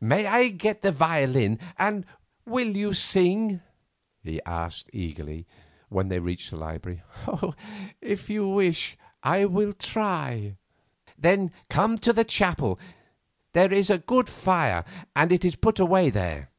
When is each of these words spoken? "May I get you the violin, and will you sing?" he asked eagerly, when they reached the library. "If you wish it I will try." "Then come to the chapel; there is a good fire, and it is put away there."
"May 0.00 0.26
I 0.28 0.46
get 0.46 0.76
you 0.76 0.80
the 0.82 0.92
violin, 0.92 1.58
and 1.76 2.06
will 2.46 2.76
you 2.76 2.94
sing?" 2.94 3.60
he 4.22 4.40
asked 4.46 4.90
eagerly, 4.92 5.44
when 5.88 6.06
they 6.06 6.20
reached 6.20 6.52
the 6.52 6.56
library. 6.56 7.02
"If 8.00 8.30
you 8.30 8.48
wish 8.48 8.92
it 8.92 8.98
I 9.24 9.44
will 9.46 9.72
try." 9.72 10.54
"Then 11.18 11.50
come 11.68 11.98
to 11.98 12.12
the 12.12 12.22
chapel; 12.22 12.78
there 13.54 13.72
is 13.72 13.90
a 13.90 13.98
good 13.98 14.28
fire, 14.28 14.84
and 15.16 15.32
it 15.32 15.44
is 15.44 15.56
put 15.56 15.80
away 15.80 16.10
there." 16.10 16.52